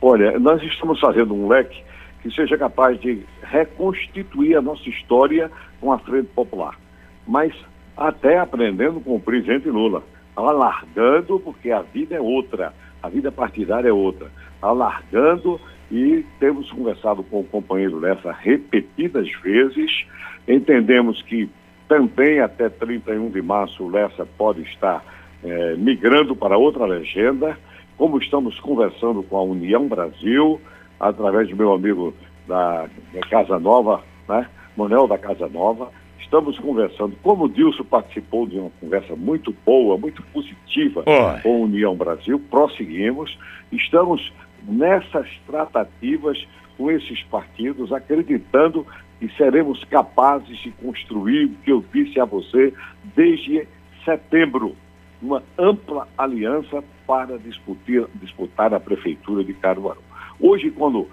Olha, 0.01 0.39
nós 0.39 0.63
estamos 0.63 1.01
fazendo 1.01 1.35
um 1.35 1.49
leque 1.49 1.83
que 2.23 2.31
seja 2.31 2.57
capaz 2.57 3.01
de 3.01 3.21
reconstituir 3.43 4.57
a 4.57 4.63
nossa 4.63 4.89
história 4.89 5.51
com 5.81 5.93
a 5.93 5.99
Frente 5.99 6.29
Popular. 6.35 6.79
Mas 7.27 7.53
até 7.97 8.39
aprendendo 8.39 9.01
com 9.01 9.17
o 9.17 9.21
presidente 9.21 9.69
Lula 9.69 10.03
alargando, 10.37 11.41
porque 11.41 11.71
a 11.71 11.81
vida 11.83 12.15
é 12.15 12.21
outra, 12.21 12.75
a 13.03 13.09
vida 13.09 13.33
partidária 13.33 13.89
é 13.89 13.93
outra, 13.93 14.31
alargando 14.61 15.61
e 15.91 16.25
temos 16.39 16.71
conversado 16.71 17.23
com 17.23 17.41
o 17.41 17.45
companheiro 17.45 17.99
Lessa 17.99 18.33
repetidas 18.33 19.29
vezes, 19.43 20.05
entendemos 20.47 21.23
que 21.23 21.49
também 21.89 22.41
até 22.41 22.69
31 22.69 23.31
de 23.31 23.41
março 23.41 23.85
o 23.85 23.91
Lessa 23.91 24.27
pode 24.37 24.63
estar 24.63 25.05
é, 25.43 25.77
migrando 25.77 26.35
para 26.35 26.59
outra 26.59 26.85
legenda, 26.85 27.57
como 27.97 28.19
estamos 28.19 28.59
conversando 28.61 29.23
com 29.23 29.37
a 29.37 29.43
União 29.43 29.87
Brasil, 29.87 30.61
através 30.99 31.49
do 31.49 31.57
meu 31.57 31.73
amigo 31.73 32.13
da, 32.47 32.89
da 33.13 33.21
Casa 33.31 33.59
Nova, 33.59 34.03
né, 34.29 34.47
Manuel 34.77 35.07
da 35.07 35.17
Casa 35.17 35.49
Nova, 35.49 35.91
estamos 36.21 36.59
conversando. 36.59 37.17
Como 37.23 37.45
o 37.45 37.49
Dilson 37.49 37.85
participou 37.85 38.47
de 38.47 38.59
uma 38.59 38.71
conversa 38.81 39.15
muito 39.15 39.55
boa, 39.65 39.97
muito 39.97 40.23
positiva 40.25 41.03
Oi. 41.07 41.41
com 41.43 41.49
a 41.49 41.59
União 41.59 41.95
Brasil, 41.95 42.41
prosseguimos. 42.51 43.39
Estamos 43.71 44.33
nessas 44.63 45.29
tratativas 45.47 46.47
com 46.77 46.91
esses 46.91 47.23
partidos, 47.25 47.93
acreditando 47.93 48.87
que 49.19 49.29
seremos 49.37 49.83
capazes 49.85 50.59
de 50.59 50.71
construir 50.73 51.47
o 51.47 51.55
que 51.65 51.73
eu 51.73 51.85
disse 51.93 52.21
a 52.21 52.25
você 52.25 52.73
desde 53.15 53.67
setembro, 54.05 54.77
uma 55.23 55.43
ampla 55.59 56.07
aliança 56.19 56.85
para 57.07 57.39
disputar, 57.39 58.07
disputar 58.17 58.75
a 58.75 58.81
prefeitura 58.81 59.43
de 59.43 59.55
Caruaru. 59.55 60.03
Hoje, 60.39 60.71
quando 60.71 61.01
uh, 61.01 61.09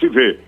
se 0.00 0.08
vê 0.08 0.40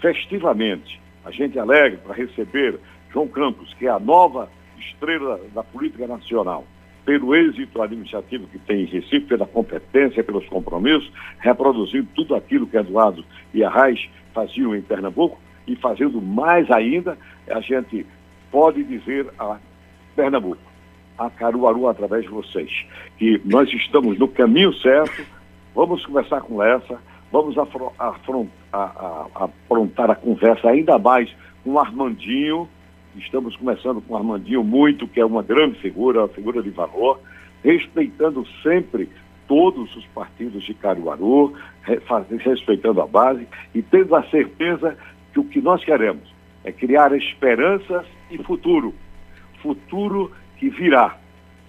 festivamente 0.00 1.00
a 1.24 1.30
gente 1.30 1.58
alegre 1.58 1.98
para 2.04 2.14
receber 2.14 2.78
João 3.14 3.28
Campos, 3.28 3.72
que 3.74 3.86
é 3.86 3.90
a 3.90 4.00
nova 4.00 4.50
estrela 4.76 5.40
da 5.54 5.62
política 5.62 6.08
nacional, 6.08 6.64
pelo 7.04 7.36
êxito 7.36 7.80
administrativo 7.80 8.48
que 8.48 8.58
tem 8.58 8.82
em 8.82 8.86
Recife, 8.86 9.20
pela 9.20 9.46
competência, 9.46 10.24
pelos 10.24 10.44
compromissos, 10.48 11.08
reproduzindo 11.38 12.08
tudo 12.16 12.34
aquilo 12.34 12.66
que 12.66 12.76
Eduardo 12.76 13.24
e 13.52 13.62
Arraes 13.62 14.08
faziam 14.32 14.74
em 14.74 14.82
Pernambuco 14.82 15.38
e 15.66 15.76
fazendo 15.76 16.20
mais 16.20 16.70
ainda, 16.70 17.16
a 17.48 17.60
gente 17.60 18.04
pode 18.50 18.82
dizer 18.82 19.28
a 19.38 19.58
Pernambuco, 20.16 20.58
a 21.16 21.30
Caruaru 21.30 21.88
através 21.88 22.24
de 22.24 22.30
vocês, 22.30 22.84
que 23.16 23.40
nós 23.44 23.72
estamos 23.72 24.18
no 24.18 24.26
caminho 24.26 24.74
certo, 24.74 25.24
vamos 25.74 26.04
conversar 26.04 26.40
com 26.40 26.60
essa, 26.62 26.98
vamos 27.30 27.56
afrontar 27.58 28.50
a 30.10 30.16
conversa 30.16 30.70
ainda 30.70 30.98
mais 30.98 31.30
com 31.62 31.78
Armandinho, 31.78 32.68
Estamos 33.16 33.56
começando 33.56 34.00
com 34.00 34.16
Armandinho 34.16 34.64
Muito, 34.64 35.06
que 35.06 35.20
é 35.20 35.24
uma 35.24 35.42
grande 35.42 35.78
figura, 35.78 36.20
uma 36.20 36.28
figura 36.28 36.60
de 36.62 36.70
valor, 36.70 37.20
respeitando 37.62 38.44
sempre 38.62 39.08
todos 39.46 39.94
os 39.94 40.04
partidos 40.06 40.64
de 40.64 40.74
Caruaru, 40.74 41.54
respeitando 42.40 43.00
a 43.00 43.06
base 43.06 43.46
e 43.72 43.82
tendo 43.82 44.16
a 44.16 44.22
certeza 44.24 44.96
que 45.32 45.38
o 45.38 45.44
que 45.44 45.60
nós 45.60 45.84
queremos 45.84 46.22
é 46.64 46.72
criar 46.72 47.12
esperanças 47.12 48.04
e 48.30 48.38
futuro. 48.38 48.92
Futuro 49.62 50.32
que 50.58 50.68
virá 50.68 51.16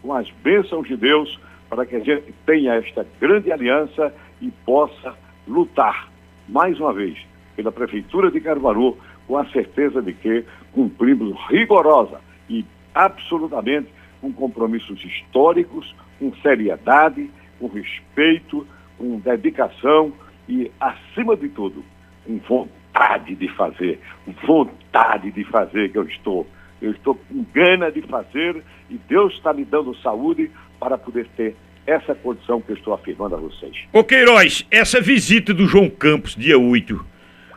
com 0.01 0.13
as 0.13 0.29
bênçãos 0.43 0.87
de 0.87 0.97
Deus 0.97 1.39
para 1.69 1.85
que 1.85 1.95
a 1.95 1.99
gente 1.99 2.33
tenha 2.45 2.73
esta 2.75 3.05
grande 3.19 3.51
aliança 3.51 4.13
e 4.41 4.49
possa 4.65 5.15
lutar 5.47 6.09
mais 6.47 6.79
uma 6.79 6.93
vez 6.93 7.17
pela 7.55 7.71
Prefeitura 7.71 8.31
de 8.31 8.39
Caruaru 8.39 8.97
com 9.27 9.37
a 9.37 9.45
certeza 9.51 10.01
de 10.01 10.13
que 10.13 10.45
cumprimos 10.71 11.37
rigorosa 11.49 12.19
e 12.49 12.65
absolutamente 12.93 13.89
com 14.21 14.31
compromissos 14.31 15.03
históricos, 15.03 15.95
com 16.19 16.33
seriedade, 16.41 17.29
com 17.59 17.67
respeito, 17.67 18.65
com 18.97 19.19
dedicação 19.19 20.13
e, 20.47 20.71
acima 20.79 21.35
de 21.35 21.49
tudo, 21.49 21.83
com 22.25 22.37
vontade 22.39 23.35
de 23.35 23.47
fazer, 23.49 23.99
vontade 24.45 25.31
de 25.31 25.43
fazer 25.45 25.91
que 25.91 25.97
eu 25.97 26.07
estou. 26.07 26.47
Eu 26.81 26.91
estou 26.91 27.15
com 27.15 27.45
gana 27.53 27.91
de 27.91 28.01
fazer 28.01 28.63
e 28.89 28.97
Deus 29.07 29.33
está 29.33 29.53
me 29.53 29.65
dando 29.65 29.95
saúde 29.97 30.51
para 30.79 30.97
poder 30.97 31.27
ter 31.35 31.55
essa 31.87 32.15
condição 32.15 32.61
que 32.61 32.71
eu 32.71 32.75
estou 32.75 32.93
afirmando 32.93 33.35
a 33.35 33.37
vocês. 33.37 33.75
Ô 33.93 34.03
Queiroz, 34.03 34.65
essa 34.71 34.99
visita 34.99 35.53
do 35.53 35.67
João 35.67 35.89
Campos, 35.89 36.35
dia 36.35 36.57
8, 36.57 37.14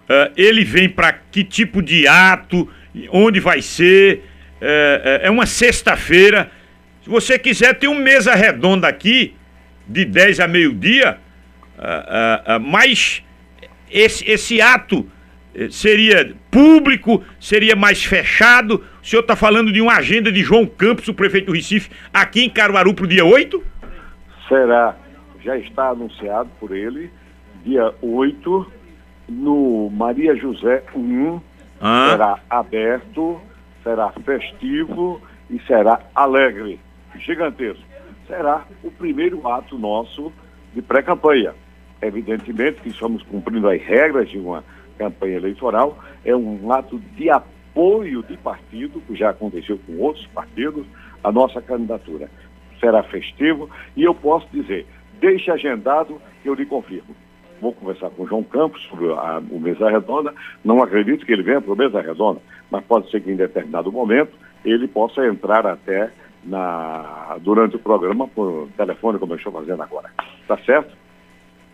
uh, 0.09 0.13
eh, 0.13 0.33
ele 0.37 0.65
vem 0.65 0.89
para 0.89 1.13
que 1.13 1.45
tipo 1.45 1.83
de 1.83 2.07
ato, 2.07 2.69
onde 3.11 3.41
vai 3.41 3.63
ser? 3.63 4.25
Uh, 4.61 5.23
é 5.23 5.31
uma 5.31 5.47
sexta-feira. 5.47 6.51
Se 7.03 7.11
você 7.11 7.39
quiser, 7.39 7.75
tem 7.75 7.89
uma 7.89 8.01
mesa 8.01 8.35
redonda 8.35 8.89
aqui, 8.89 9.35
de 9.87 10.05
10 10.05 10.41
a 10.41 10.49
meio-dia, 10.49 11.19
mas 12.61 13.23
esse, 13.91 14.29
esse 14.31 14.61
ato 14.61 15.11
seria 15.71 16.35
público, 16.51 17.25
seria 17.41 17.75
mais 17.75 18.05
fechado? 18.05 18.85
O 19.03 19.07
senhor 19.07 19.23
está 19.23 19.35
falando 19.35 19.73
de 19.73 19.81
uma 19.81 19.95
agenda 19.95 20.31
de 20.31 20.43
João 20.43 20.67
Campos, 20.67 21.09
o 21.09 21.15
prefeito 21.15 21.47
do 21.47 21.53
Recife, 21.53 21.89
aqui 22.13 22.45
em 22.45 22.51
Caruaru 22.51 22.93
para 22.93 23.07
o 23.07 23.09
dia 23.09 23.25
8? 23.25 23.65
será, 24.49 24.97
já 25.41 25.57
está 25.57 25.91
anunciado 25.91 26.51
por 26.59 26.75
ele, 26.75 27.11
dia 27.65 27.95
8, 28.01 28.73
no 29.29 29.91
Maria 29.91 30.35
José 30.35 30.83
1, 30.95 31.41
ah. 31.81 32.09
será 32.11 32.41
aberto, 32.49 33.41
será 33.83 34.11
festivo 34.25 35.21
e 35.51 35.61
será 35.61 36.01
alegre, 36.15 36.81
gigantesco. 37.17 37.83
Será 38.27 38.65
o 38.83 38.91
primeiro 38.91 39.47
ato 39.49 39.79
nosso 39.79 40.33
de 40.75 40.83
pré-campanha. 40.83 41.55
Evidentemente 42.01 42.81
que 42.81 42.91
estamos 42.91 43.23
cumprindo 43.25 43.69
as 43.69 43.81
regras 43.83 44.29
de 44.29 44.39
uma 44.39 44.65
campanha 44.97 45.37
eleitoral, 45.37 45.99
é 46.25 46.35
um 46.35 46.71
ato 46.73 46.99
de 47.17 47.31
apoio 47.31 48.23
de 48.23 48.37
partido, 48.37 49.01
que 49.01 49.15
já 49.15 49.31
aconteceu 49.31 49.79
com 49.87 49.99
outros 49.99 50.27
partidos, 50.27 50.87
a 51.23 51.33
nossa 51.33 51.61
candidatura 51.61 52.29
será 52.81 53.03
festivo 53.03 53.69
e 53.97 54.05
eu 54.05 54.15
posso 54.15 54.47
dizer, 54.53 54.87
deixe 55.21 55.51
agendado 55.51 56.21
que 56.43 56.49
eu 56.49 56.55
lhe 56.55 56.67
confirmo. 56.67 57.15
Vou 57.61 57.73
conversar 57.73 58.11
com 58.11 58.23
o 58.23 58.27
João 58.27 58.43
Campos 58.43 58.83
sobre 58.85 59.11
a, 59.13 59.43
o 59.51 59.59
Mesa 59.59 59.91
Redonda. 59.91 60.35
Não 60.65 60.83
acredito 60.83 61.27
que 61.27 61.33
ele 61.33 61.43
venha 61.43 61.61
para 61.61 61.73
o 61.73 61.77
Mesa 61.77 62.01
Redonda, 62.01 62.41
mas 62.71 62.85
pode 62.85 63.11
ser 63.11 63.21
que 63.21 63.31
em 63.31 63.37
determinado 63.37 63.91
momento 63.91 64.33
ele 64.65 64.87
possa 64.87 65.27
entrar 65.27 65.67
até 65.67 66.11
na, 66.45 67.37
durante 67.41 67.77
o 67.77 67.79
programa 67.79 68.29
por 68.29 68.69
telefone, 68.77 69.19
como 69.19 69.33
eu 69.33 69.37
estou 69.37 69.53
fazendo 69.53 69.83
agora. 69.83 70.11
Tá 70.47 70.59
certo? 70.65 70.97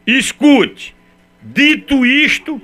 Escute, 0.06 0.94
dito 1.42 2.04
isto, 2.04 2.60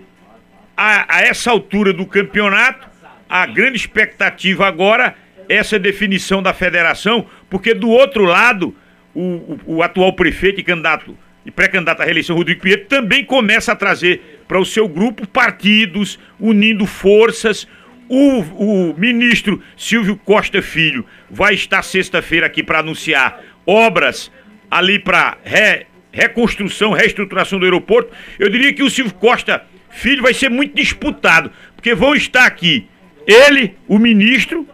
a, 0.77 1.17
a 1.17 1.21
essa 1.23 1.50
altura 1.50 1.93
do 1.93 2.07
campeonato, 2.07 2.89
a 3.29 3.47
grande 3.47 3.77
expectativa 3.77 4.67
agora 4.67 5.15
essa 5.49 5.79
definição 5.79 6.41
da 6.41 6.53
federação, 6.53 7.27
porque 7.49 7.75
do 7.75 7.89
outro 7.89 8.25
lado, 8.25 8.75
o, 9.12 9.21
o, 9.21 9.61
o 9.67 9.83
atual 9.83 10.12
prefeito 10.12 10.61
e 10.61 10.65
candidato 10.65 11.17
e 11.50 11.52
pré-candidato 11.52 12.00
à 12.00 12.04
reeleição, 12.04 12.37
Rodrigo 12.37 12.62
Pinheiro, 12.62 12.87
também 12.87 13.25
começa 13.25 13.73
a 13.73 13.76
trazer 13.76 14.40
para 14.47 14.59
o 14.59 14.64
seu 14.64 14.88
grupo 14.88 15.26
partidos, 15.26 16.19
unindo 16.38 16.87
forças. 16.87 17.66
O, 18.09 18.40
o 18.40 18.95
ministro 18.99 19.62
Silvio 19.76 20.16
Costa 20.16 20.62
Filho 20.62 21.04
vai 21.30 21.54
estar 21.54 21.83
sexta-feira 21.83 22.47
aqui 22.47 22.62
para 22.62 22.80
anunciar 22.80 23.40
obras 23.66 24.33
ali 24.71 24.99
para 24.99 25.38
re, 25.45 25.87
reconstrução, 26.11 26.92
reestruturação 26.92 27.59
do 27.59 27.64
aeroporto. 27.64 28.12
Eu 28.38 28.49
diria 28.49 28.72
que 28.72 28.83
o 28.83 28.90
Silvio 28.90 29.14
Costa 29.14 29.64
Filho 29.90 30.22
vai 30.22 30.33
ser 30.33 30.48
muito 30.48 30.75
disputado, 30.75 31.51
porque 31.75 31.94
vão 31.94 32.14
estar 32.14 32.46
aqui 32.46 32.87
ele, 33.27 33.77
o 33.87 33.98
ministro, 33.98 34.66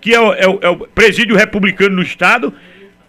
que 0.00 0.14
é 0.14 0.20
o, 0.20 0.32
é, 0.32 0.48
o, 0.48 0.58
é 0.62 0.68
o 0.68 0.76
presídio 0.88 1.36
republicano 1.36 1.96
no 1.96 2.02
estado, 2.02 2.54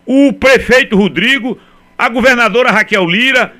o 0.05 0.33
prefeito 0.33 0.95
Rodrigo, 0.95 1.59
a 1.97 2.09
governadora 2.09 2.71
Raquel 2.71 3.05
Lira, 3.05 3.53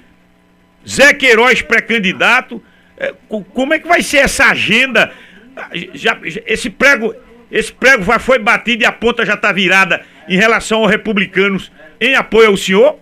Zé 0.88 1.14
Queiroz 1.14 1.62
pré-candidato. 1.62 2.62
É, 2.98 3.14
como 3.28 3.74
é 3.74 3.80
que 3.80 3.88
vai 3.88 4.02
ser 4.02 4.18
essa 4.18 4.46
agenda? 4.46 5.12
Já, 5.94 6.20
esse 6.24 6.70
prego, 6.70 7.14
esse 7.52 7.72
prego 7.74 8.04
já 8.04 8.20
foi 8.20 8.40
batido 8.40 8.84
e 8.84 8.86
a 8.86 8.92
ponta 8.92 9.26
já 9.26 9.34
está 9.36 9.52
virada 9.52 10.04
em 10.28 10.36
relação 10.36 10.82
aos 10.82 10.92
republicanos 10.92 11.72
em 12.00 12.16
apoio 12.16 12.50
ao 12.50 12.58
senhor? 12.58 12.98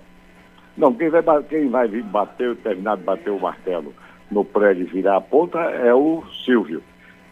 Não, 0.78 0.94
quem 0.94 1.10
vai, 1.10 1.22
quem 1.50 1.70
vai 1.70 1.88
bater, 1.88 2.56
terminar 2.58 2.98
de 2.98 3.04
bater 3.04 3.30
o 3.30 3.40
martelo 3.40 3.94
no 4.30 4.46
prédio 4.46 4.84
e 4.84 4.92
virar 4.92 5.18
a 5.18 5.22
ponta 5.22 5.60
é 5.60 5.94
o 5.94 6.24
Silvio. 6.46 6.82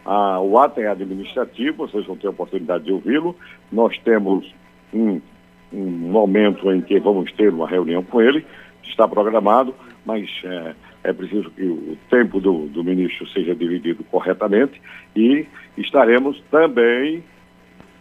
Ah, 0.04 0.40
o 0.40 0.58
ato 0.58 0.80
é 0.80 0.86
administrativo, 0.86 1.86
vocês 1.86 2.06
vão 2.06 2.16
ter 2.16 2.26
a 2.26 2.30
oportunidade 2.30 2.84
de 2.84 2.92
ouvi-lo. 2.92 3.36
Nós 3.72 3.96
temos 3.98 4.52
um, 4.92 5.20
um, 5.72 5.84
momento 5.86 6.70
em 6.72 6.80
que 6.80 6.98
vamos 6.98 7.32
ter 7.32 7.52
uma 7.52 7.68
reunião 7.68 8.02
com 8.02 8.20
ele, 8.20 8.44
está 8.82 9.06
programado, 9.06 9.74
mas 10.04 10.28
é, 10.44 10.74
é 11.04 11.12
preciso 11.12 11.50
que 11.50 11.64
o 11.64 11.96
tempo 12.08 12.40
do, 12.40 12.66
do, 12.66 12.82
ministro 12.82 13.26
seja 13.28 13.54
dividido 13.54 14.04
corretamente 14.04 14.80
e 15.14 15.46
estaremos 15.76 16.40
também, 16.50 17.22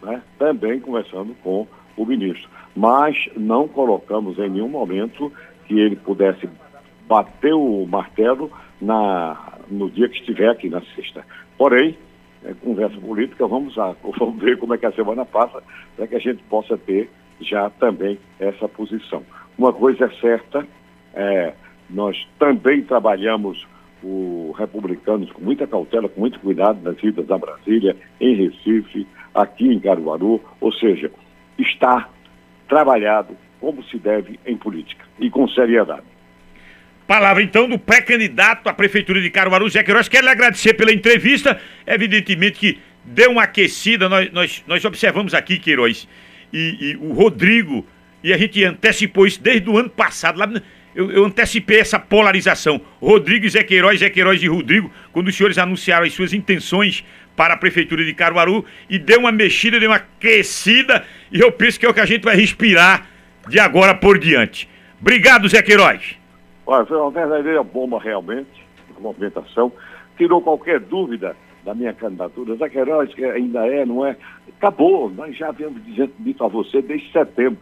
né, 0.02 0.22
também 0.38 0.80
conversando 0.80 1.36
com 1.44 1.68
o 1.96 2.06
ministro. 2.06 2.50
Mas 2.76 3.30
não 3.36 3.68
colocamos 3.68 4.38
em 4.40 4.50
nenhum 4.50 4.70
momento 4.70 5.32
que 5.68 5.80
ele 5.80 5.96
pudesse 5.96 6.50
bater 7.08 7.54
o 7.54 7.86
martelo 7.86 8.52
na, 8.82 9.54
no 9.70 9.90
dia 9.90 10.08
que 10.08 10.20
estiver 10.20 10.50
aqui 10.50 10.70
na 10.70 10.82
sexta. 10.96 11.26
Porém, 11.58 11.98
é, 12.44 12.54
conversa 12.54 12.98
política, 13.00 13.48
vamos, 13.48 13.76
vamos 14.18 14.42
ver 14.42 14.58
como 14.58 14.74
é 14.74 14.78
que 14.78 14.86
a 14.86 14.92
semana 14.92 15.26
passa, 15.26 15.62
para 15.96 16.08
que 16.08 16.16
a 16.16 16.20
gente 16.20 16.42
possa 16.44 16.78
ter 16.78 17.10
já 17.42 17.70
também 17.70 18.20
essa 18.40 18.68
posição. 18.68 19.24
Uma 19.58 19.74
coisa 19.74 20.06
é 20.06 20.10
certa, 20.20 20.66
é, 21.14 21.54
nós 21.90 22.28
também 22.38 22.82
trabalhamos 22.84 23.68
o 24.02 24.54
republicanos 24.58 25.32
com 25.32 25.42
muita 25.42 25.68
cautela, 25.68 26.08
com 26.08 26.22
muito 26.22 26.40
cuidado 26.40 26.82
nas 26.82 27.02
idas 27.04 27.30
a 27.30 27.38
Brasília, 27.38 27.96
em 28.20 28.36
Recife, 28.36 29.06
aqui 29.34 29.68
em 29.68 29.80
Caruaru, 29.80 30.42
ou 30.62 30.72
seja, 30.72 31.12
está 31.58 32.10
trabalhado 32.68 33.36
como 33.60 33.84
se 33.84 33.98
deve 33.98 34.40
em 34.46 34.56
política 34.56 35.04
e 35.20 35.30
com 35.30 35.48
seriedade. 35.50 36.04
Palavra 37.06 37.42
então 37.42 37.68
do 37.68 37.80
pré-candidato 37.80 38.70
à 38.70 38.74
Prefeitura 38.74 39.20
de 39.20 39.30
Caruaru, 39.32 39.68
Zé 39.68 39.84
Queiroz. 39.84 40.08
Quero 40.08 40.26
lhe 40.26 40.32
agradecer 40.32 40.76
pela 40.76 40.94
entrevista. 40.94 41.60
Evidentemente 41.86 42.60
que 42.60 42.80
deu 43.04 43.32
uma 43.32 43.44
aquecida, 43.44 44.08
nós, 44.08 44.32
nós, 44.32 44.64
nós 44.68 44.86
observamos 44.86 45.34
aqui, 45.34 45.58
Queiroz, 45.58 46.08
e, 46.52 46.92
e, 46.92 46.98
o 46.98 47.14
Rodrigo, 47.14 47.86
e 48.24 48.34
a 48.34 48.38
gente 48.38 48.64
antecipou 48.64 49.26
isso 49.26 49.42
desde 49.42 49.70
o 49.70 49.78
ano 49.78 49.90
passado. 49.90 50.40
Lá, 50.40 50.50
eu, 50.96 51.12
eu, 51.12 51.26
antecipei 51.26 51.80
essa 51.80 52.00
polarização. 52.00 52.82
Rodrigo 53.02 53.46
e 53.46 53.50
Zé 53.50 53.64
Queiroz, 53.64 54.00
Zé 54.00 54.10
Queiroz 54.10 54.42
e 54.42 54.48
Rodrigo, 54.48 54.92
quando 55.12 55.28
os 55.28 55.36
senhores 55.36 55.58
anunciaram 55.58 56.06
as 56.06 56.14
suas 56.14 56.34
intenções 56.34 57.06
para 57.36 57.54
a 57.54 57.58
Prefeitura 57.58 58.04
de 58.04 58.14
Caruaru, 58.14 58.66
e 58.90 59.00
deu 59.00 59.20
uma 59.20 59.32
mexida, 59.32 59.80
deu 59.80 59.90
uma 59.90 59.96
aquecida, 59.96 61.06
e 61.32 61.40
eu 61.40 61.52
penso 61.52 61.80
que 61.80 61.86
é 61.86 61.90
o 61.90 61.94
que 61.94 62.02
a 62.02 62.06
gente 62.06 62.24
vai 62.24 62.36
respirar 62.36 63.08
de 63.48 63.60
agora 63.60 63.96
por 63.96 64.20
diante. 64.20 64.68
Obrigado, 65.00 65.48
Zé 65.48 65.62
Queiroz. 65.62 66.18
Olha, 66.66 66.86
foi 66.86 66.98
uma 66.98 67.12
verdadeira 67.12 67.64
bomba 67.64 68.00
realmente, 68.00 68.66
a 68.96 69.00
movimentação. 69.00 69.72
Tirou 70.18 70.42
qualquer 70.42 70.82
dúvida 70.82 71.36
da 71.64 71.74
minha 71.74 71.94
candidatura. 71.94 72.56
Zé 72.56 72.70
Queiroz, 72.70 73.14
que 73.14 73.24
ainda 73.24 73.68
é, 73.68 73.86
não 73.86 74.06
é? 74.06 74.16
Acabou, 74.58 75.10
nós 75.10 75.36
já 75.36 75.50
havíamos 75.50 75.82
dito 76.20 76.44
a 76.44 76.48
você 76.48 76.82
desde 76.82 77.12
setembro. 77.12 77.60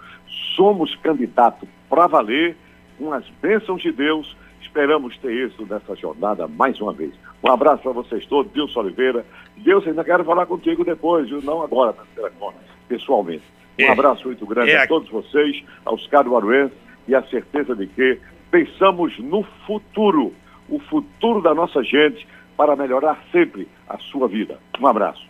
Somos 0.56 0.96
candidato 0.98 1.68
para 1.90 2.08
valer, 2.08 2.56
com 2.98 3.14
as 3.14 3.28
bênçãos 3.42 3.82
de 3.82 3.92
Deus. 3.92 4.36
Esperamos 4.62 5.18
ter 5.18 5.48
isso 5.48 5.66
nessa 5.70 5.96
jornada 5.96 6.48
mais 6.48 6.80
uma 6.82 6.94
vez. 6.94 7.14
Um 7.44 7.52
abraço 7.52 7.84
para 7.84 7.92
vocês 7.92 8.26
todos, 8.26 8.52
Deus 8.52 8.76
Oliveira. 8.76 9.26
Deus, 9.58 9.88
ainda 9.88 10.04
quero 10.04 10.24
falar 10.24 10.46
contigo 10.46 10.84
depois, 10.84 11.30
viu? 11.30 11.42
não 11.42 11.62
agora, 11.62 11.96
telefone, 12.16 12.58
pessoalmente. 12.88 13.44
Um 13.80 13.84
é, 13.84 13.92
abraço 13.92 14.28
muito 14.28 14.46
grande 14.46 14.72
é, 14.72 14.84
a 14.84 14.88
todos 14.88 15.10
vocês, 15.10 15.64
aos 15.86 16.06
caruaruenses, 16.08 16.78
e 17.08 17.16
a 17.16 17.22
certeza 17.24 17.76
de 17.76 17.88
que 17.88 18.20
pensamos 18.50 19.18
no 19.20 19.44
futuro, 19.66 20.34
o 20.68 20.80
futuro 20.80 21.42
da 21.42 21.54
nossa 21.54 21.84
gente, 21.84 22.28
para 22.58 22.76
melhorar 22.76 23.24
sempre 23.32 23.68
a 23.88 23.98
sua 24.00 24.28
vida. 24.28 24.60
Um 24.82 24.88
abraço. 24.88 25.26